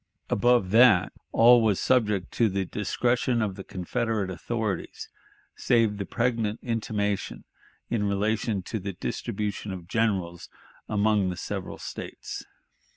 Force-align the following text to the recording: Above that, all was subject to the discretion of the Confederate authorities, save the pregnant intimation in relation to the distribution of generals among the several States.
Above 0.31 0.71
that, 0.71 1.13
all 1.31 1.61
was 1.61 1.79
subject 1.79 2.31
to 2.31 2.49
the 2.49 2.65
discretion 2.65 3.39
of 3.39 3.53
the 3.53 3.63
Confederate 3.63 4.31
authorities, 4.31 5.09
save 5.55 5.97
the 5.97 6.07
pregnant 6.07 6.59
intimation 6.63 7.43
in 7.87 8.05
relation 8.07 8.63
to 8.63 8.79
the 8.79 8.93
distribution 8.93 9.71
of 9.71 9.87
generals 9.87 10.49
among 10.89 11.29
the 11.29 11.37
several 11.37 11.77
States. 11.77 12.43